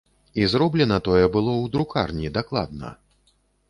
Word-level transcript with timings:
І 0.41 0.47
зроблена 0.53 0.97
тое 1.09 1.21
было 1.35 1.53
ў 1.61 1.65
друкарні, 1.77 2.37
дакладна. 2.43 2.87